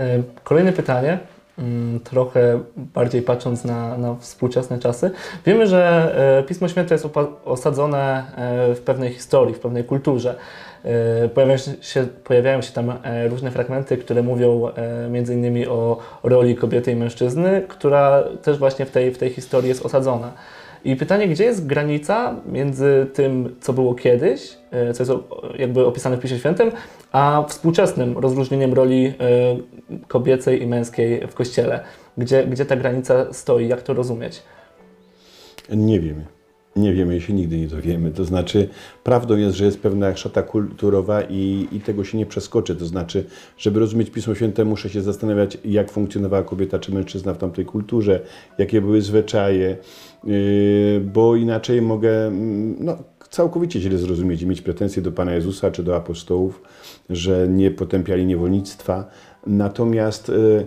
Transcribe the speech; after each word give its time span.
E, 0.00 0.22
kolejne 0.44 0.72
pytanie, 0.72 1.18
mm, 1.58 2.00
trochę 2.00 2.60
bardziej 2.76 3.22
patrząc 3.22 3.64
na, 3.64 3.98
na 3.98 4.14
współczesne 4.14 4.78
czasy. 4.78 5.10
Wiemy, 5.46 5.66
że 5.66 6.12
e, 6.38 6.42
Pismo 6.42 6.68
Święte 6.68 6.94
jest 6.94 7.08
osadzone 7.44 8.24
e, 8.36 8.74
w 8.74 8.80
pewnej 8.80 9.12
historii, 9.12 9.54
w 9.54 9.60
pewnej 9.60 9.84
kulturze. 9.84 10.34
Pojawiają 11.34 11.58
się, 11.80 12.06
pojawiają 12.24 12.62
się 12.62 12.72
tam 12.72 12.92
różne 13.28 13.50
fragmenty, 13.50 13.96
które 13.96 14.22
mówią 14.22 14.70
innymi 15.32 15.66
o 15.66 15.98
roli 16.22 16.56
kobiety 16.56 16.92
i 16.92 16.96
mężczyzny, 16.96 17.64
która 17.68 18.22
też 18.42 18.58
właśnie 18.58 18.86
w 18.86 18.90
tej, 18.90 19.14
w 19.14 19.18
tej 19.18 19.30
historii 19.30 19.68
jest 19.68 19.86
osadzona. 19.86 20.32
I 20.84 20.96
pytanie, 20.96 21.28
gdzie 21.28 21.44
jest 21.44 21.66
granica 21.66 22.36
między 22.46 23.06
tym, 23.12 23.56
co 23.60 23.72
było 23.72 23.94
kiedyś, 23.94 24.56
e, 24.70 24.92
co 24.94 25.02
jest 25.02 25.12
jakby 25.58 25.86
opisane 25.86 26.16
w 26.16 26.20
Piśmie 26.20 26.38
Świętym, 26.38 26.70
a 27.12 27.44
współczesnym 27.48 28.18
rozróżnieniem 28.18 28.74
roli 28.74 29.06
e, 29.06 29.12
kobiecej 30.08 30.62
i 30.62 30.66
męskiej 30.66 31.26
w 31.26 31.34
Kościele? 31.34 31.80
Gdzie, 32.18 32.46
gdzie 32.46 32.66
ta 32.66 32.76
granica 32.76 33.32
stoi? 33.32 33.68
Jak 33.68 33.82
to 33.82 33.94
rozumieć? 33.94 34.42
Nie 35.70 36.00
wiemy. 36.00 36.39
Nie 36.76 36.92
wiemy 36.92 37.16
i 37.16 37.20
się 37.20 37.32
nigdy 37.32 37.58
nie 37.58 37.68
dowiemy. 37.68 38.10
To 38.10 38.24
znaczy, 38.24 38.68
prawdą 39.04 39.36
jest, 39.36 39.56
że 39.56 39.64
jest 39.64 39.80
pewna 39.80 40.16
szata 40.16 40.42
kulturowa 40.42 41.22
i, 41.22 41.68
i 41.72 41.80
tego 41.80 42.04
się 42.04 42.18
nie 42.18 42.26
przeskoczy. 42.26 42.76
To 42.76 42.86
znaczy, 42.86 43.24
żeby 43.58 43.80
rozumieć 43.80 44.10
Pismo 44.10 44.34
Święte, 44.34 44.64
muszę 44.64 44.88
się 44.88 45.02
zastanawiać, 45.02 45.58
jak 45.64 45.90
funkcjonowała 45.90 46.42
kobieta 46.42 46.78
czy 46.78 46.94
mężczyzna 46.94 47.34
w 47.34 47.38
tamtej 47.38 47.64
kulturze, 47.64 48.20
jakie 48.58 48.80
były 48.80 49.02
zwyczaje, 49.02 49.76
yy, 50.24 51.00
bo 51.00 51.36
inaczej 51.36 51.82
mogę 51.82 52.26
mm, 52.26 52.76
no, 52.80 52.96
całkowicie 53.30 53.80
źle 53.80 53.98
zrozumieć 53.98 54.42
i 54.42 54.46
mieć 54.46 54.62
pretensje 54.62 55.02
do 55.02 55.12
Pana 55.12 55.34
Jezusa 55.34 55.70
czy 55.70 55.82
do 55.82 55.96
apostołów, 55.96 56.62
że 57.10 57.48
nie 57.48 57.70
potępiali 57.70 58.26
niewolnictwa. 58.26 59.10
Natomiast 59.46 60.28
yy, 60.28 60.66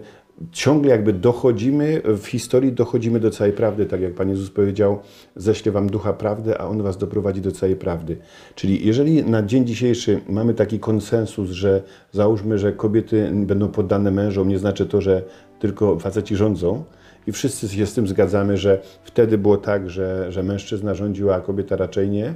ciągle 0.52 0.92
jakby 0.92 1.14
dochodzimy, 1.14 2.02
w 2.06 2.26
historii 2.26 2.72
dochodzimy 2.72 3.20
do 3.20 3.32
całej 3.32 3.54
prawdy, 3.54 3.86
tak 3.86 4.02
jak 4.02 4.14
Pan 4.14 4.30
Jezus 4.30 4.50
powiedział, 4.50 5.00
ześlę 5.36 5.72
Wam 5.72 5.90
ducha 5.90 6.14
prawdy, 6.14 6.58
a 6.60 6.68
On 6.68 6.82
Was 6.82 6.98
doprowadzi 6.98 7.42
do 7.42 7.52
całej 7.52 7.76
prawdy. 7.76 8.18
Czyli 8.56 8.86
jeżeli 8.88 9.24
na 9.24 9.44
dzień 9.44 9.66
dzisiejszy 9.66 10.22
mamy 10.30 10.54
taki 10.54 10.80
konsensus, 10.80 11.50
że 11.50 11.84
załóżmy, 12.12 12.58
że 12.58 12.74
kobiety 12.74 13.32
będą 13.34 13.68
poddane 13.68 14.12
mężom, 14.12 14.48
nie 14.48 14.60
znaczy 14.60 14.86
to, 14.86 15.02
że 15.02 15.24
tylko 15.60 16.00
faceci 16.00 16.36
rządzą, 16.36 16.84
i 17.28 17.32
wszyscy 17.32 17.70
się 17.70 17.86
z 17.86 17.94
tym 17.94 18.08
zgadzamy, 18.08 18.58
że 18.58 18.82
wtedy 19.04 19.38
było 19.38 19.58
tak, 19.58 19.90
że, 19.90 20.32
że 20.32 20.44
mężczyzna 20.44 20.94
rządził, 20.94 21.32
a 21.32 21.42
kobieta 21.42 21.76
raczej 21.76 22.10
nie, 22.10 22.34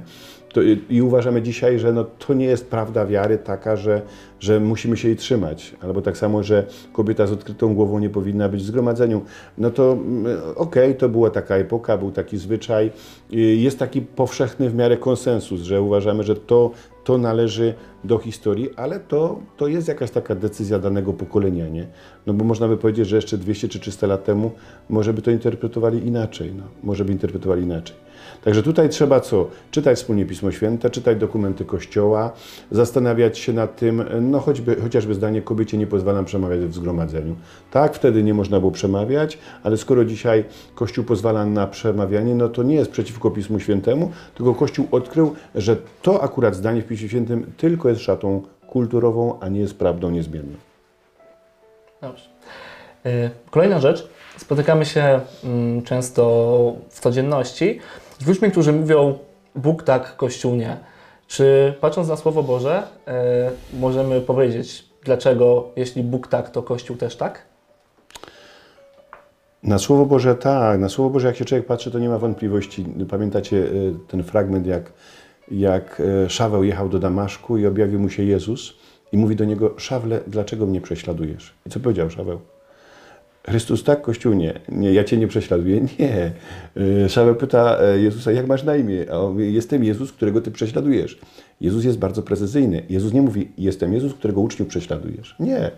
to, 0.52 0.60
I 0.90 1.02
uważamy 1.02 1.42
dzisiaj, 1.42 1.78
że 1.78 1.92
no, 1.92 2.04
to 2.04 2.34
nie 2.34 2.44
jest 2.44 2.70
prawda 2.70 3.06
wiary 3.06 3.38
taka, 3.38 3.76
że, 3.76 4.02
że 4.40 4.60
musimy 4.60 4.96
się 4.96 5.08
jej 5.08 5.16
trzymać. 5.16 5.74
Albo 5.80 6.02
tak 6.02 6.16
samo, 6.16 6.42
że 6.42 6.66
kobieta 6.92 7.26
z 7.26 7.32
odkrytą 7.32 7.74
głową 7.74 7.98
nie 7.98 8.10
powinna 8.10 8.48
być 8.48 8.62
w 8.62 8.66
zgromadzeniu. 8.66 9.22
No 9.58 9.70
to 9.70 9.92
mm, 9.92 10.26
okej, 10.56 10.84
okay, 10.84 10.94
to 10.94 11.08
była 11.08 11.30
taka 11.30 11.56
epoka, 11.56 11.98
był 11.98 12.10
taki 12.10 12.38
zwyczaj. 12.38 12.90
Jest 13.56 13.78
taki 13.78 14.00
powszechny 14.00 14.70
w 14.70 14.74
miarę 14.74 14.96
konsensus, 14.96 15.60
że 15.60 15.82
uważamy, 15.82 16.22
że 16.22 16.36
to, 16.36 16.70
to 17.04 17.18
należy 17.18 17.74
do 18.04 18.18
historii, 18.18 18.70
ale 18.76 19.00
to, 19.00 19.40
to 19.56 19.68
jest 19.68 19.88
jakaś 19.88 20.10
taka 20.10 20.34
decyzja 20.34 20.78
danego 20.78 21.12
pokolenia, 21.12 21.68
nie? 21.68 21.86
No 22.26 22.34
bo 22.34 22.44
można 22.44 22.68
by 22.68 22.76
powiedzieć, 22.76 23.08
że 23.08 23.16
jeszcze 23.16 23.38
200 23.38 23.68
czy 23.68 23.80
300 23.80 24.06
lat 24.06 24.24
temu 24.24 24.50
może 24.88 25.12
by 25.12 25.22
to 25.22 25.30
interpretowali 25.30 26.06
inaczej, 26.06 26.52
no. 26.56 26.62
Może 26.82 27.04
by 27.04 27.12
interpretowali 27.12 27.62
inaczej. 27.62 27.96
Także 28.44 28.62
tutaj 28.62 28.88
trzeba 28.88 29.20
co? 29.20 29.48
Czytać 29.70 29.98
wspólnie 29.98 30.26
Pismo 30.26 30.50
Święte, 30.50 30.90
czytać 30.90 31.18
dokumenty 31.18 31.64
Kościoła, 31.64 32.32
zastanawiać 32.70 33.38
się 33.38 33.52
nad 33.52 33.76
tym, 33.76 34.04
no 34.20 34.40
choćby, 34.40 34.76
chociażby 34.80 35.14
zdanie 35.14 35.42
kobiecie 35.42 35.78
nie 35.78 35.86
pozwalam 35.86 36.24
przemawiać 36.24 36.60
w 36.60 36.74
zgromadzeniu. 36.74 37.36
Tak, 37.70 37.94
wtedy 37.94 38.22
nie 38.22 38.34
można 38.34 38.60
było 38.60 38.72
przemawiać, 38.72 39.38
ale 39.62 39.76
skoro 39.76 40.04
dzisiaj 40.04 40.44
Kościół 40.74 41.04
pozwala 41.04 41.46
na 41.46 41.66
przemawianie, 41.66 42.34
no 42.34 42.48
to 42.48 42.62
nie 42.62 42.74
jest 42.74 42.90
przeciwko 42.90 43.30
Pismu 43.30 43.60
Świętemu, 43.60 44.12
tylko 44.34 44.54
Kościół 44.54 44.88
odkrył, 44.90 45.34
że 45.54 45.76
to 46.02 46.22
akurat 46.22 46.54
zdanie 46.54 46.82
w 46.82 46.86
Piśmie 46.86 47.08
Świętym 47.08 47.52
tylko 47.56 47.88
jest 47.88 48.00
szatą 48.00 48.42
kulturową, 48.68 49.38
a 49.40 49.48
nie 49.48 49.60
jest 49.60 49.78
prawdą 49.78 50.10
niezmienną. 50.10 50.56
Dobrze. 52.02 52.24
Y, 53.06 53.30
kolejna 53.50 53.80
rzecz. 53.80 54.08
Spotykamy 54.36 54.86
się 54.86 55.20
mm, 55.44 55.82
często 55.82 56.76
w 56.90 57.00
codzienności 57.00 57.80
z 58.18 58.26
ludźmi, 58.26 58.50
którzy 58.50 58.72
mówią 58.72 59.18
Bóg 59.54 59.82
tak, 59.82 60.16
Kościół 60.16 60.54
nie. 60.54 60.76
Czy 61.26 61.74
patrząc 61.80 62.08
na 62.08 62.16
Słowo 62.16 62.42
Boże, 62.42 62.82
e, 63.06 63.50
możemy 63.80 64.20
powiedzieć, 64.20 64.84
dlaczego 65.04 65.68
jeśli 65.76 66.02
Bóg 66.02 66.28
tak, 66.28 66.50
to 66.50 66.62
Kościół 66.62 66.96
też 66.96 67.16
tak? 67.16 67.42
Na 69.62 69.78
Słowo 69.78 70.06
Boże 70.06 70.34
tak. 70.34 70.80
Na 70.80 70.88
Słowo 70.88 71.10
Boże, 71.10 71.26
jak 71.26 71.36
się 71.36 71.44
człowiek 71.44 71.66
patrzy, 71.66 71.90
to 71.90 71.98
nie 71.98 72.08
ma 72.08 72.18
wątpliwości. 72.18 72.84
Pamiętacie 73.10 73.56
e, 73.56 73.68
ten 74.08 74.22
fragment, 74.22 74.66
jak, 74.66 74.92
jak 75.50 76.02
e, 76.24 76.30
Szaweł 76.30 76.64
jechał 76.64 76.88
do 76.88 76.98
Damaszku 76.98 77.58
i 77.58 77.66
objawił 77.66 78.00
mu 78.00 78.10
się 78.10 78.22
Jezus 78.22 78.74
i 79.12 79.16
mówi 79.16 79.36
do 79.36 79.44
niego, 79.44 79.74
Szawle, 79.76 80.20
dlaczego 80.26 80.66
mnie 80.66 80.80
prześladujesz? 80.80 81.54
I 81.66 81.70
co 81.70 81.80
powiedział 81.80 82.10
Szaweł? 82.10 82.40
Chrystus 83.48 83.84
tak, 83.84 84.02
Kościół 84.02 84.34
nie. 84.34 84.60
nie. 84.68 84.92
Ja 84.92 85.04
Cię 85.04 85.16
nie 85.16 85.28
prześladuję. 85.28 85.80
Nie. 85.98 86.32
E, 87.04 87.08
Szaweł 87.08 87.34
pyta 87.34 87.78
e, 87.80 87.98
Jezusa, 87.98 88.32
jak 88.32 88.46
masz 88.46 88.64
na 88.64 88.76
imię? 88.76 89.06
A 89.12 89.18
on 89.18 89.32
mówi, 89.32 89.54
jestem 89.54 89.84
Jezus, 89.84 90.12
którego 90.12 90.40
Ty 90.40 90.50
prześladujesz. 90.50 91.18
Jezus 91.60 91.84
jest 91.84 91.98
bardzo 91.98 92.22
precyzyjny. 92.22 92.82
Jezus 92.88 93.12
nie 93.12 93.22
mówi, 93.22 93.48
jestem 93.58 93.92
Jezus, 93.92 94.14
którego 94.14 94.40
uczniów 94.40 94.68
prześladujesz. 94.68 95.36
Nie. 95.40 95.70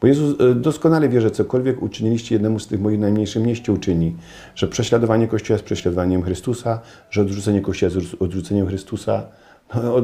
Bo 0.00 0.06
Jezus 0.06 0.40
e, 0.40 0.54
doskonale 0.54 1.08
wie, 1.08 1.20
że 1.20 1.30
cokolwiek 1.30 1.82
uczyniliście 1.82 2.34
jednemu 2.34 2.58
z 2.58 2.66
tych 2.66 2.80
moich 2.80 2.98
najmniejszych, 2.98 3.42
mnieście 3.42 3.72
uczyni. 3.72 4.16
Że 4.54 4.68
prześladowanie 4.68 5.28
Kościoła 5.28 5.54
jest 5.54 5.64
prześladowaniem 5.64 6.22
Chrystusa, 6.22 6.80
że 7.10 7.20
odrzucenie 7.20 7.60
Kościoła 7.60 7.92
jest 7.94 8.14
odrzuceniem 8.22 8.66
Chrystusa. 8.66 9.26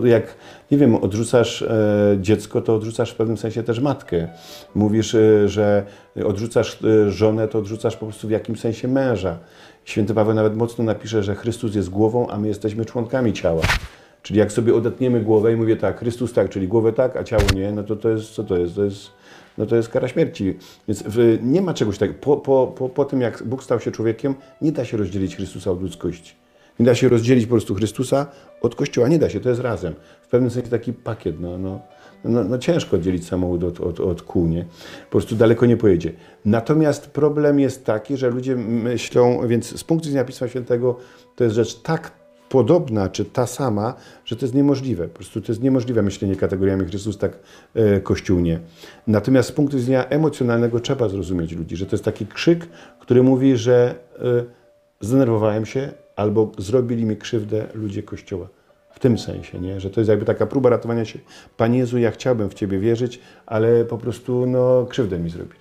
Jak, 0.05 0.35
nie 0.71 0.79
wiem, 0.79 0.95
odrzucasz 0.95 1.63
e, 1.63 2.17
dziecko, 2.21 2.61
to 2.61 2.75
odrzucasz 2.75 3.11
w 3.11 3.15
pewnym 3.15 3.37
sensie 3.37 3.63
też 3.63 3.81
matkę. 3.81 4.29
Mówisz, 4.75 5.15
e, 5.15 5.49
że 5.49 5.85
odrzucasz 6.25 6.79
e, 6.85 7.11
żonę, 7.11 7.49
to 7.49 7.59
odrzucasz 7.59 7.97
po 7.97 8.07
prostu 8.07 8.29
w 8.29 8.31
jakimś 8.31 8.61
sensie 8.61 8.89
męża. 8.89 9.39
Święty 9.85 10.15
Paweł 10.15 10.35
nawet 10.35 10.57
mocno 10.57 10.85
napisze, 10.85 11.23
że 11.23 11.35
Chrystus 11.35 11.75
jest 11.75 11.91
głową, 11.91 12.29
a 12.29 12.39
my 12.39 12.49
jesteśmy 12.49 12.85
członkami 12.85 13.33
ciała. 13.33 13.63
Czyli 14.23 14.39
jak 14.39 14.53
sobie 14.53 14.75
odetniemy 14.75 15.21
głowę 15.21 15.53
i 15.53 15.57
mówię 15.57 15.77
tak, 15.77 15.99
Chrystus 15.99 16.33
tak, 16.33 16.49
czyli 16.49 16.69
głowę 16.69 16.93
tak, 16.93 17.17
a 17.17 17.25
ciało 17.25 17.43
nie, 17.55 17.73
no 17.73 17.83
to 17.83 17.97
to 17.97 18.09
jest, 18.09 18.31
co 18.31 18.45
to 18.45 18.57
jest? 18.57 18.75
To 18.75 18.85
jest, 18.85 19.11
no 19.59 19.67
to 19.67 19.77
jest 19.77 19.89
kara 19.89 20.09
śmierci. 20.09 20.59
Więc 20.89 21.05
nie 21.43 21.63
ma 21.63 21.75
czegoś 21.75 21.99
takiego. 21.99 22.19
Po, 22.21 22.37
po, 22.37 22.67
po, 22.67 22.89
po 22.89 23.05
tym, 23.05 23.21
jak 23.21 23.43
Bóg 23.43 23.65
stał 23.65 23.81
się 23.81 23.91
człowiekiem, 23.91 24.35
nie 24.63 24.73
da 24.73 24.85
się 24.85 24.97
rozdzielić 24.97 25.37
Chrystusa 25.37 25.71
od 25.71 25.83
ludzkości. 25.83 26.40
Nie 26.81 26.87
da 26.87 26.95
się 26.95 27.09
rozdzielić 27.09 27.47
po 27.47 27.51
prostu 27.51 27.75
Chrystusa 27.75 28.27
od 28.61 28.75
Kościoła. 28.75 29.09
Nie 29.09 29.19
da 29.19 29.29
się, 29.29 29.41
to 29.41 29.49
jest 29.49 29.61
razem. 29.61 29.95
W 30.23 30.29
pewnym 30.29 30.51
sensie 30.51 30.71
taki 30.71 30.93
pakiet. 30.93 31.41
No, 31.41 31.59
no, 31.59 31.81
no, 32.25 32.45
no 32.45 32.59
ciężko 32.59 32.97
oddzielić 32.97 33.27
samochód 33.27 33.65
od, 33.65 33.81
od, 33.81 34.01
od 34.01 34.23
kół, 34.23 34.47
nie? 34.47 34.65
Po 35.05 35.11
prostu 35.11 35.37
daleko 35.37 35.67
nie 35.67 35.77
pojedzie. 35.77 36.13
Natomiast 36.45 37.11
problem 37.11 37.61
jest 37.61 37.85
taki, 37.85 38.17
że 38.17 38.31
ludzie 38.31 38.57
myślą, 38.57 39.49
więc 39.49 39.79
z 39.79 39.85
punktu 39.85 40.09
widzenia 40.09 40.25
Pisma 40.25 40.49
Świętego 40.49 40.97
to 41.37 41.45
jest 41.45 41.57
rzecz 41.57 41.83
tak 41.83 42.13
podobna, 42.49 43.09
czy 43.09 43.25
ta 43.25 43.47
sama, 43.47 43.95
że 44.25 44.37
to 44.37 44.45
jest 44.45 44.55
niemożliwe. 44.55 45.09
Po 45.09 45.15
prostu 45.15 45.41
to 45.41 45.53
jest 45.53 45.63
niemożliwe 45.63 46.03
myślenie 46.03 46.37
kategoriami 46.37 46.85
Chrystus, 46.87 47.19
tak 47.19 47.39
e, 47.75 48.01
Kościół 48.01 48.41
nie. 48.41 48.61
Natomiast 49.07 49.49
z 49.49 49.53
punktu 49.53 49.77
widzenia 49.77 50.09
emocjonalnego 50.09 50.81
trzeba 50.81 51.09
zrozumieć 51.09 51.53
ludzi, 51.53 51.77
że 51.77 51.87
to 51.87 51.97
jest 51.97 52.04
taki 52.04 52.27
krzyk, 52.27 52.69
który 53.01 53.22
mówi, 53.22 53.57
że 53.57 53.95
e, 54.19 54.59
zdenerwowałem 55.01 55.67
się, 55.67 55.93
albo 56.17 56.53
zrobili 56.59 57.05
mi 57.05 57.17
krzywdę 57.17 57.67
ludzie 57.75 58.03
Kościoła. 58.03 58.49
W 58.91 58.99
tym 58.99 59.19
sensie, 59.19 59.61
nie? 59.61 59.81
że 59.81 59.91
to 59.91 60.01
jest 60.01 60.09
jakby 60.09 60.25
taka 60.25 60.47
próba 60.47 60.71
ratowania 60.71 61.05
się. 61.05 61.19
Panie 61.57 61.79
Jezu, 61.79 61.99
ja 61.99 62.11
chciałbym 62.11 62.51
w 62.51 62.55
Ciebie 62.55 62.79
wierzyć, 62.79 63.21
ale 63.47 63.85
po 63.85 63.99
prostu 63.99 64.47
no, 64.47 64.87
krzywdę 64.89 65.19
mi 65.19 65.31
zrobili. 65.31 65.61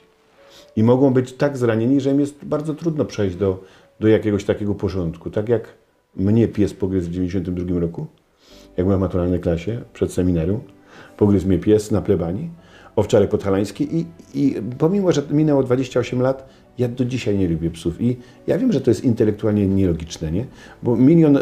I 0.76 0.84
mogą 0.84 1.14
być 1.14 1.34
tak 1.34 1.58
zranieni, 1.58 2.02
że 2.02 2.12
im 2.12 2.20
jest 2.20 2.46
bardzo 2.46 2.74
trudno 2.74 3.06
przejść 3.06 3.36
do, 3.36 3.64
do 4.00 4.08
jakiegoś 4.08 4.44
takiego 4.44 4.76
porządku. 4.76 5.30
Tak 5.30 5.50
jak 5.50 5.74
mnie 6.16 6.48
pies 6.48 6.74
pogryzł 6.74 7.10
w 7.10 7.12
92 7.12 7.80
roku, 7.80 8.08
jak 8.78 8.86
byłem 8.86 9.00
w 9.00 9.02
maturalnej 9.02 9.40
klasie 9.40 9.82
przed 9.94 10.14
seminarium. 10.14 10.62
Pogryzł 11.18 11.48
mnie 11.48 11.60
pies 11.60 11.92
na 11.92 12.02
plebanii, 12.02 12.50
owczarek 12.96 13.30
podhalański 13.30 13.98
i, 13.98 14.06
i 14.34 14.56
pomimo, 14.78 15.12
że 15.12 15.22
minęło 15.32 15.64
28 15.64 16.22
lat, 16.22 16.50
ja 16.77 16.88
do 16.88 17.06
dzisiaj 17.06 17.38
nie 17.38 17.48
lubię 17.48 17.69
psów 17.69 18.01
i 18.01 18.18
ja 18.48 18.57
wiem, 18.57 18.71
że 18.71 18.81
to 18.81 18.92
jest 18.92 19.04
intelektualnie 19.04 19.68
nielogiczne, 19.68 20.31
nie? 20.31 20.45
Bo 20.83 20.95
milion 20.95 21.38
e, 21.38 21.42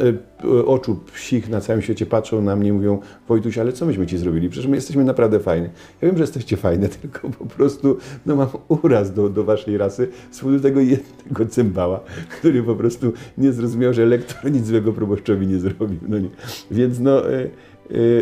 oczu 0.65 0.99
psich 1.13 1.49
na 1.49 1.61
całym 1.61 1.81
świecie 1.81 2.05
patrzą 2.05 2.41
na 2.41 2.55
mnie 2.55 2.69
i 2.69 2.71
mówią 2.71 2.99
Wojtuś, 3.27 3.57
ale 3.57 3.73
co 3.73 3.85
myśmy 3.85 4.07
Ci 4.07 4.17
zrobili? 4.17 4.49
Przecież 4.49 4.69
my 4.69 4.75
jesteśmy 4.75 5.03
naprawdę 5.03 5.39
fajni. 5.39 5.67
Ja 6.01 6.07
wiem, 6.07 6.17
że 6.17 6.23
jesteście 6.23 6.57
fajne, 6.57 6.89
tylko 7.01 7.29
po 7.29 7.45
prostu 7.45 7.97
no, 8.25 8.35
mam 8.35 8.47
uraz 8.67 9.13
do, 9.13 9.29
do 9.29 9.43
Waszej 9.43 9.77
rasy 9.77 10.07
z 10.31 10.39
powodu 10.39 10.59
tego 10.59 10.79
jednego 10.79 11.45
cymbała, 11.45 11.99
który 12.29 12.63
po 12.63 12.75
prostu 12.75 13.13
nie 13.37 13.51
zrozumiał, 13.51 13.93
że 13.93 14.05
lektor 14.05 14.51
nic 14.51 14.65
złego 14.65 14.93
proboszczowi 14.93 15.47
nie 15.47 15.59
zrobił. 15.59 15.99
No 16.07 16.19
nie. 16.19 16.29
Więc 16.71 16.99
no, 16.99 17.31
e, 17.31 17.47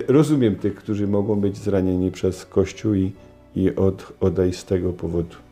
rozumiem 0.08 0.56
tych, 0.56 0.76
którzy 0.76 1.08
mogą 1.08 1.36
być 1.36 1.58
zranieni 1.58 2.12
przez 2.12 2.46
Kościół 2.46 2.94
i, 2.94 3.12
i 3.56 3.76
od, 3.76 4.14
odejść 4.20 4.60
z 4.60 4.66
tego 4.66 4.94
powodu. 4.94 5.45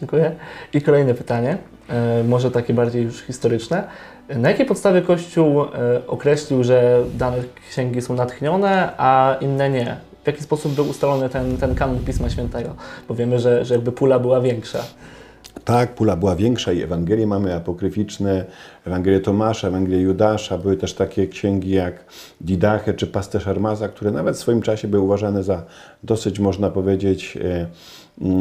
Dziękuję. 0.00 0.32
I 0.72 0.82
kolejne 0.82 1.14
pytanie, 1.14 1.58
e, 1.88 2.24
może 2.24 2.50
takie 2.50 2.74
bardziej 2.74 3.02
już 3.02 3.22
historyczne. 3.22 3.84
Na 4.28 4.50
jakiej 4.50 4.66
podstawie 4.66 5.02
Kościół 5.02 5.62
e, 5.62 5.66
określił, 6.06 6.64
że 6.64 7.04
dane 7.14 7.36
księgi 7.70 8.02
są 8.02 8.14
natchnione, 8.14 8.92
a 8.98 9.36
inne 9.40 9.70
nie? 9.70 9.96
W 10.24 10.26
jaki 10.26 10.42
sposób 10.42 10.72
był 10.72 10.88
ustalony 10.88 11.28
ten, 11.28 11.56
ten 11.56 11.74
kanon 11.74 11.98
Pisma 11.98 12.30
Świętego? 12.30 12.74
Bo 13.08 13.14
wiemy, 13.14 13.38
że, 13.38 13.64
że 13.64 13.74
jakby 13.74 13.92
pula 13.92 14.18
była 14.18 14.40
większa. 14.40 14.84
Tak, 15.64 15.94
pula 15.94 16.16
była 16.16 16.36
większa 16.36 16.72
i 16.72 16.82
Ewangelie 16.82 17.26
mamy 17.26 17.54
apokryficzne, 17.54 18.44
Ewangelię 18.84 19.20
Tomasza, 19.20 19.68
Ewangelię 19.68 20.00
Judasza, 20.00 20.58
były 20.58 20.76
też 20.76 20.94
takie 20.94 21.28
księgi 21.28 21.70
jak 21.70 22.04
Didache 22.40 22.94
czy 22.94 23.06
Pasterz 23.06 23.46
Armaza, 23.46 23.88
które 23.88 24.10
nawet 24.10 24.36
w 24.36 24.38
swoim 24.38 24.62
czasie 24.62 24.88
były 24.88 25.02
uważane 25.02 25.42
za 25.42 25.62
dosyć, 26.02 26.38
można 26.38 26.70
powiedzieć, 26.70 27.38
e, 27.44 27.66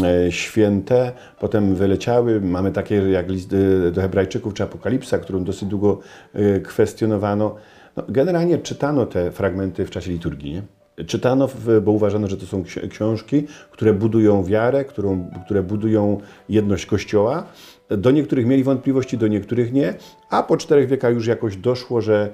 e, 0.08 0.32
święte. 0.32 1.12
Potem 1.40 1.76
wyleciały, 1.76 2.42
mamy 2.42 2.72
takie 2.72 2.96
jak 2.96 3.30
list 3.30 3.56
do 3.92 4.02
Hebrajczyków 4.02 4.54
czy 4.54 4.64
Apokalipsa, 4.64 5.18
którą 5.18 5.44
dosyć 5.44 5.70
długo 5.70 6.00
e, 6.34 6.60
kwestionowano. 6.60 7.56
No, 7.98 8.04
generalnie 8.10 8.58
czytano 8.58 9.06
te 9.06 9.32
fragmenty 9.32 9.86
w 9.86 9.90
czasie 9.90 10.12
liturgii. 10.12 10.54
Nie? 10.54 10.62
Czytano, 11.08 11.50
bo 11.82 11.92
uważano, 11.92 12.28
że 12.28 12.38
to 12.38 12.46
są 12.46 12.64
ksi- 12.64 12.88
książki, 12.88 13.48
które 13.72 13.94
budują 13.94 14.44
wiarę, 14.44 14.86
którą, 14.86 15.30
które 15.46 15.64
budują 15.64 16.18
jedność 16.50 16.86
Kościoła. 16.86 17.44
Do 17.90 18.12
niektórych 18.12 18.46
mieli 18.46 18.64
wątpliwości, 18.64 19.18
do 19.18 19.28
niektórych 19.28 19.74
nie, 19.74 19.94
a 20.30 20.44
po 20.44 20.58
czterech 20.58 20.90
wiekach 20.90 21.14
już 21.14 21.28
jakoś 21.28 21.58
doszło, 21.58 22.02
że, 22.02 22.30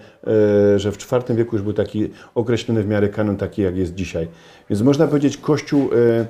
e, 0.75 0.79
że 0.79 0.91
w 0.91 1.11
IV 1.13 1.35
wieku 1.35 1.56
już 1.56 1.63
był 1.63 1.73
taki 1.73 2.09
określony 2.35 2.83
w 2.83 2.88
miarę 2.88 3.09
kanon, 3.09 3.38
taki 3.38 3.61
jak 3.61 3.77
jest 3.77 3.95
dzisiaj. 3.95 4.27
Więc 4.69 4.81
można 4.81 5.07
powiedzieć, 5.07 5.38
Kościół 5.38 5.89
e, 5.94 6.25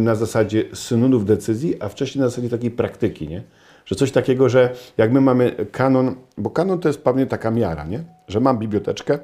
na 0.00 0.14
zasadzie 0.14 0.64
synonów 0.72 1.24
decyzji, 1.24 1.76
a 1.80 1.88
wcześniej 1.88 2.22
na 2.22 2.28
zasadzie 2.28 2.48
takiej 2.48 2.70
praktyki, 2.70 3.28
nie? 3.28 3.42
Że 3.84 3.96
coś 3.96 4.10
takiego, 4.12 4.48
że 4.48 4.70
jak 4.98 5.12
my 5.12 5.20
mamy 5.20 5.66
kanon, 5.72 6.14
bo 6.38 6.50
kanon 6.50 6.78
to 6.78 6.88
jest 6.88 7.02
pewnie 7.02 7.26
taka 7.26 7.50
miara, 7.50 7.84
nie? 7.84 8.04
Że 8.28 8.40
mam 8.40 8.58
biblioteczkę, 8.58 9.18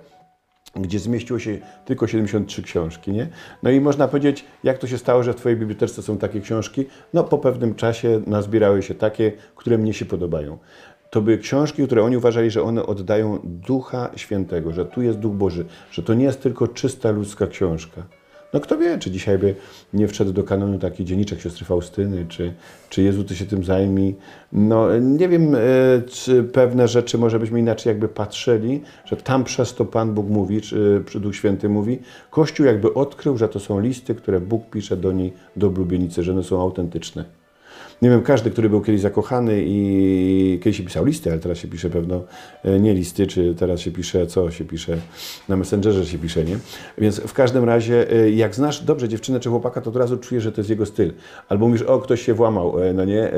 gdzie 0.76 0.98
zmieściło 0.98 1.38
się 1.38 1.58
tylko 1.84 2.06
73 2.06 2.62
książki, 2.62 3.12
nie? 3.12 3.28
No 3.62 3.70
i 3.70 3.80
można 3.80 4.08
powiedzieć, 4.08 4.44
jak 4.64 4.78
to 4.78 4.86
się 4.86 4.98
stało, 4.98 5.22
że 5.22 5.32
w 5.32 5.36
Twojej 5.36 5.58
bibliotece 5.58 6.02
są 6.02 6.18
takie 6.18 6.40
książki? 6.40 6.84
No 7.14 7.24
po 7.24 7.38
pewnym 7.38 7.74
czasie 7.74 8.20
nazbierały 8.26 8.82
się 8.82 8.94
takie, 8.94 9.32
które 9.56 9.78
mnie 9.78 9.94
się 9.94 10.04
podobają. 10.04 10.58
To 11.10 11.20
były 11.20 11.38
książki, 11.38 11.86
które 11.86 12.04
oni 12.04 12.16
uważali, 12.16 12.50
że 12.50 12.62
one 12.62 12.86
oddają 12.86 13.38
Ducha 13.44 14.10
Świętego, 14.16 14.72
że 14.72 14.86
tu 14.86 15.02
jest 15.02 15.18
Duch 15.18 15.34
Boży, 15.34 15.64
że 15.90 16.02
to 16.02 16.14
nie 16.14 16.24
jest 16.24 16.42
tylko 16.42 16.68
czysta 16.68 17.10
ludzka 17.10 17.46
książka. 17.46 18.02
No 18.54 18.60
kto 18.60 18.78
wie, 18.78 18.98
czy 18.98 19.10
dzisiaj 19.10 19.38
by 19.38 19.54
nie 19.94 20.08
wszedł 20.08 20.32
do 20.32 20.44
kanonu 20.44 20.78
taki 20.78 21.04
dzienniczek 21.04 21.40
siostry 21.40 21.66
Faustyny, 21.66 22.26
czy, 22.28 22.54
czy 22.90 23.02
Jezu, 23.02 23.24
ty 23.24 23.36
się 23.36 23.46
tym 23.46 23.64
zajmij. 23.64 24.14
No 24.52 24.98
nie 24.98 25.28
wiem, 25.28 25.54
e, 25.54 25.58
czy 26.06 26.44
pewne 26.44 26.88
rzeczy 26.88 27.18
może 27.18 27.38
byśmy 27.38 27.60
inaczej 27.60 27.90
jakby 27.90 28.08
patrzyli, 28.08 28.80
że 29.04 29.16
tam 29.16 29.44
przez 29.44 29.74
to 29.74 29.84
Pan 29.84 30.14
Bóg 30.14 30.28
mówi, 30.28 30.60
czy 30.60 31.04
Duch 31.14 31.36
Święty 31.36 31.68
mówi. 31.68 31.98
Kościół 32.30 32.66
jakby 32.66 32.94
odkrył, 32.94 33.38
że 33.38 33.48
to 33.48 33.60
są 33.60 33.80
listy, 33.80 34.14
które 34.14 34.40
Bóg 34.40 34.70
pisze 34.70 34.96
do 34.96 35.12
niej, 35.12 35.32
do 35.56 35.66
oblubienicy, 35.66 36.22
że 36.22 36.32
one 36.32 36.42
są 36.42 36.60
autentyczne. 36.60 37.44
Nie 38.02 38.10
wiem, 38.10 38.22
każdy, 38.22 38.50
który 38.50 38.70
był 38.70 38.80
kiedyś 38.80 39.00
zakochany 39.00 39.62
i 39.66 40.60
kiedyś 40.62 40.76
się 40.76 40.82
pisał 40.82 41.04
listy, 41.04 41.30
ale 41.30 41.38
teraz 41.38 41.58
się 41.58 41.68
pisze 41.68 41.90
pewno 41.90 42.24
e, 42.64 42.80
nie 42.80 42.94
listy, 42.94 43.26
czy 43.26 43.54
teraz 43.54 43.80
się 43.80 43.90
pisze, 43.90 44.26
co 44.26 44.50
się 44.50 44.64
pisze, 44.64 44.96
na 45.48 45.56
Messengerze 45.56 46.06
się 46.06 46.18
pisze, 46.18 46.44
nie? 46.44 46.58
Więc 46.98 47.20
w 47.20 47.32
każdym 47.32 47.64
razie, 47.64 48.10
e, 48.12 48.30
jak 48.30 48.54
znasz 48.54 48.82
dobrze 48.82 49.08
dziewczynę 49.08 49.40
czy 49.40 49.48
chłopaka, 49.48 49.80
to 49.80 49.90
od 49.90 49.96
razu 49.96 50.16
czujesz, 50.16 50.44
że 50.44 50.52
to 50.52 50.60
jest 50.60 50.70
jego 50.70 50.86
styl. 50.86 51.12
Albo 51.48 51.68
mówisz, 51.68 51.82
o, 51.82 51.98
ktoś 51.98 52.22
się 52.22 52.34
włamał, 52.34 52.82
e, 52.82 52.92
no 52.92 53.04
nie? 53.04 53.32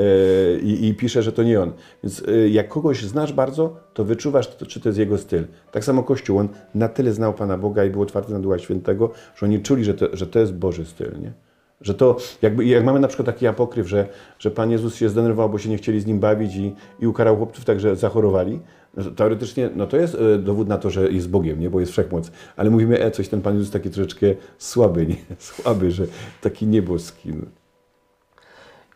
I, 0.61 0.87
i 0.87 0.93
pisze, 0.93 1.23
że 1.23 1.31
to 1.31 1.43
nie 1.43 1.61
on. 1.61 1.71
Więc 2.03 2.23
jak 2.49 2.69
kogoś 2.69 3.03
znasz 3.03 3.33
bardzo, 3.33 3.75
to 3.93 4.05
wyczuwasz, 4.05 4.47
to, 4.47 4.65
czy 4.65 4.79
to 4.79 4.89
jest 4.89 4.99
jego 4.99 5.17
styl. 5.17 5.43
Tak 5.71 5.83
samo 5.83 6.03
Kościół, 6.03 6.37
on 6.37 6.49
na 6.75 6.89
tyle 6.89 7.13
znał 7.13 7.33
Pana 7.33 7.57
Boga 7.57 7.85
i 7.85 7.89
był 7.89 8.01
otwarty 8.01 8.33
na 8.33 8.39
Ducha 8.39 8.59
Świętego, 8.59 9.11
że 9.35 9.45
oni 9.45 9.61
czuli, 9.61 9.83
że 9.83 9.93
to, 9.93 10.05
że 10.13 10.27
to 10.27 10.39
jest 10.39 10.53
Boży 10.53 10.85
styl, 10.85 11.11
nie? 11.21 11.46
Że 11.81 11.93
to, 11.93 12.17
jakby, 12.41 12.65
jak 12.65 12.83
mamy 12.83 12.99
na 12.99 13.07
przykład 13.07 13.25
taki 13.25 13.47
apokryf, 13.47 13.87
że, 13.87 14.07
że 14.39 14.51
Pan 14.51 14.71
Jezus 14.71 14.95
się 14.95 15.09
zdenerwował, 15.09 15.49
bo 15.49 15.57
się 15.57 15.69
nie 15.69 15.77
chcieli 15.77 16.01
z 16.01 16.05
Nim 16.05 16.19
bawić 16.19 16.55
i, 16.55 16.75
i 16.99 17.07
ukarał 17.07 17.37
chłopców 17.37 17.65
tak, 17.65 17.79
że 17.79 17.95
zachorowali, 17.95 18.59
no 18.97 19.03
teoretycznie, 19.11 19.69
no 19.75 19.87
to 19.87 19.97
jest 19.97 20.15
e, 20.15 20.37
dowód 20.37 20.67
na 20.67 20.77
to, 20.77 20.89
że 20.89 21.11
jest 21.11 21.29
Bogiem, 21.29 21.59
nie? 21.59 21.69
bo 21.69 21.79
jest 21.79 21.91
wszechmoc. 21.91 22.31
Ale 22.55 22.69
mówimy, 22.69 23.03
e, 23.03 23.11
coś 23.11 23.27
ten 23.27 23.41
Pan 23.41 23.55
Jezus 23.55 23.71
taki 23.71 23.89
troszeczkę 23.89 24.27
słaby, 24.57 25.07
nie? 25.07 25.15
Słaby, 25.39 25.91
że 25.91 26.05
taki 26.41 26.67
nieboski. 26.67 27.29
No. 27.33 27.45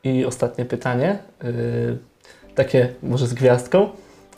I 0.04 0.26
ostatnie 0.26 0.66
pytanie, 0.66 1.20
yy, 1.44 1.98
takie 2.56 2.94
może 3.04 3.28
z 3.28 3.34
gwiazdką. 3.34 3.90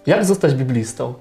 Jak 0.05 0.25
zostać 0.25 0.53
biblistą? 0.55 1.13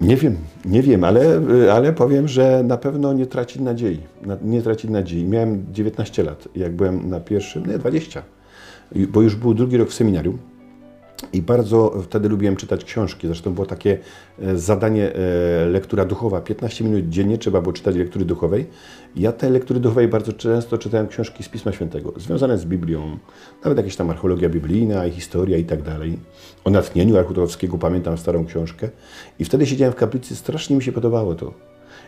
Nie 0.00 0.16
wiem, 0.16 0.36
nie 0.64 0.82
wiem, 0.82 1.04
ale, 1.04 1.40
y, 1.50 1.72
ale 1.72 1.92
powiem, 1.92 2.28
że 2.28 2.62
na 2.62 2.76
pewno 2.76 3.12
nie 3.12 3.26
tracić 3.26 3.62
nadziei. 3.62 3.98
Na, 4.22 4.36
nie 4.42 4.62
tracić 4.62 4.90
nadziei. 4.90 5.24
Miałem 5.24 5.64
19 5.72 6.22
lat, 6.22 6.48
jak 6.56 6.72
byłem 6.72 7.10
na 7.10 7.20
pierwszym, 7.20 7.66
nie, 7.66 7.78
20, 7.78 8.22
I- 8.94 9.06
bo 9.06 9.22
już 9.22 9.36
był 9.36 9.54
drugi 9.54 9.76
rok 9.76 9.88
w 9.88 9.94
seminarium. 9.94 10.38
I 11.32 11.42
bardzo 11.42 12.02
wtedy 12.02 12.28
lubiłem 12.28 12.56
czytać 12.56 12.84
książki. 12.84 13.26
Zresztą 13.26 13.54
było 13.54 13.66
takie 13.66 13.98
e, 14.42 14.58
zadanie 14.58 15.12
e, 15.14 15.66
lektura 15.66 16.04
duchowa. 16.04 16.40
15 16.40 16.84
minut 16.84 17.08
dziennie 17.08 17.38
trzeba 17.38 17.60
było 17.60 17.72
czytać 17.72 17.96
lektury 17.96 18.24
duchowej. 18.24 18.66
Ja 19.16 19.32
tej 19.32 19.50
lektury 19.50 19.80
duchowej 19.80 20.08
bardzo 20.08 20.32
często 20.32 20.78
czytałem 20.78 21.08
książki 21.08 21.42
z 21.42 21.48
Pisma 21.48 21.72
Świętego, 21.72 22.12
związane 22.16 22.58
z 22.58 22.64
Biblią. 22.64 23.18
Nawet 23.64 23.78
jakieś 23.78 23.96
tam 23.96 24.10
archeologia 24.10 24.48
biblijna 24.48 25.06
i 25.06 25.10
historia 25.10 25.58
i 25.58 25.64
tak 25.64 25.82
dalej. 25.82 26.18
O 26.64 26.70
natchnieniu 26.70 27.16
Archutowskiego 27.16 27.78
pamiętam 27.78 28.18
starą 28.18 28.46
książkę. 28.46 28.88
I 29.38 29.44
wtedy 29.44 29.66
siedziałem 29.66 29.92
w 29.92 29.96
kaplicy, 29.96 30.36
strasznie 30.36 30.76
mi 30.76 30.82
się 30.82 30.92
podobało 30.92 31.34
to. 31.34 31.52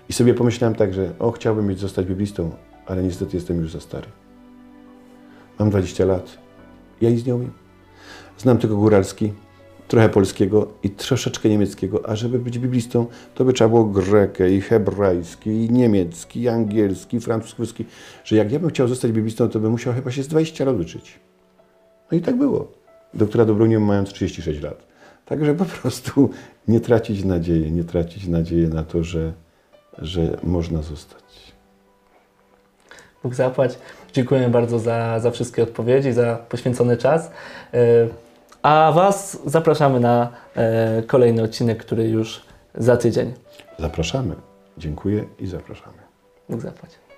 I 0.09 0.13
sobie 0.13 0.35
pomyślałem 0.35 0.75
tak, 0.75 0.95
że 0.95 1.13
o, 1.19 1.31
chciałbym 1.31 1.67
mieć 1.67 1.79
zostać 1.79 2.07
biblistą, 2.07 2.51
ale 2.87 3.03
niestety 3.03 3.37
jestem 3.37 3.57
już 3.57 3.73
za 3.73 3.81
stary. 3.81 4.07
Mam 5.59 5.71
20 5.71 6.05
lat. 6.05 6.39
Ja 7.01 7.11
nic 7.11 7.27
nie 7.27 7.35
umiem. 7.35 7.70
Znam 8.41 8.59
tylko 8.59 8.77
góralski, 8.77 9.33
trochę 9.89 10.09
polskiego 10.09 10.67
i 10.83 10.91
troszeczkę 10.91 11.49
niemieckiego, 11.49 12.09
a 12.09 12.17
żeby 12.17 12.39
być 12.39 12.59
biblistą, 12.59 13.07
to 13.35 13.45
by 13.45 13.53
trzeba 13.53 13.69
było 13.69 13.85
grekę 13.85 14.51
i 14.51 14.61
hebrajski, 14.61 15.51
i 15.51 15.71
niemiecki, 15.71 16.41
i 16.41 16.49
angielski, 16.49 17.17
i 17.17 17.21
francuski, 17.21 17.85
że 18.25 18.37
jak 18.37 18.53
ja 18.53 18.59
bym 18.59 18.71
chciał 18.71 18.89
zostać 18.89 19.13
biblistą, 19.13 19.49
to 19.49 19.61
bym 19.61 19.71
musiał 19.71 19.95
chyba 19.95 20.11
się 20.11 20.23
z 20.23 20.29
20 20.29 20.65
lat 20.65 20.77
uczyć. 20.81 21.21
No 22.13 22.19
i 22.19 22.21
tak 22.21 22.37
było. 22.37 22.73
Doktora 23.15 23.45
Dobroniłem 23.45 23.85
mając 23.85 24.09
36 24.09 24.63
lat. 24.63 24.87
Także 25.27 25.55
po 25.55 25.65
prostu 25.65 26.31
nie 26.69 26.81
tracić 26.81 27.25
nadziei, 27.25 27.73
nie 27.73 27.85
tracić 27.85 28.27
nadziei 28.27 28.69
na 28.69 28.85
to, 28.85 29.05
że, 29.05 29.33
że 29.99 30.39
można 30.43 30.83
zostać. 30.83 31.53
Bóg 33.23 33.35
zapłać. 33.35 33.79
Dziękuję 34.13 34.49
bardzo 34.49 34.79
za, 34.79 35.21
za 35.21 35.31
wszystkie 35.31 35.63
odpowiedzi, 35.63 36.13
za 36.13 36.37
poświęcony 36.37 36.97
czas. 36.97 37.31
A 38.63 38.93
Was 38.93 39.39
zapraszamy 39.47 40.01
na 40.01 40.29
e, 40.57 41.03
kolejny 41.03 41.43
odcinek, 41.43 41.79
który 41.79 42.09
już 42.09 42.43
za 42.75 42.97
tydzień. 42.97 43.35
Zapraszamy. 43.79 44.35
Dziękuję 44.79 45.25
i 45.39 45.47
zapraszamy. 45.47 45.99
Bóg 46.49 46.61
zapłać. 46.61 47.10